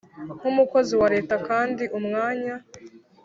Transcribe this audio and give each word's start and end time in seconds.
nk 0.39 0.43
umukozi 0.51 0.93
wa 1.01 1.07
Leta 1.13 1.35
kandi 1.47 1.83
umwanya 1.99 2.53